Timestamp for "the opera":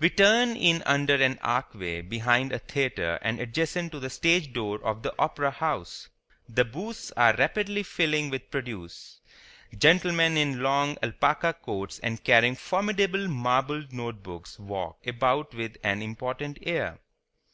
5.02-5.50